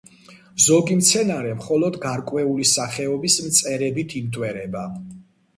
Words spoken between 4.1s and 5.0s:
იმტვერება.